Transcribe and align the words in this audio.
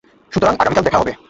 সুতরাং 0.31 0.53
আগামীকাল 0.59 0.83
দেখা 0.83 0.99
হবে। 0.99 1.13